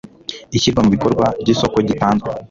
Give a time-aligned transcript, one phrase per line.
[0.55, 2.27] ishyirwa mu bikorwa ry isoko gitanzwe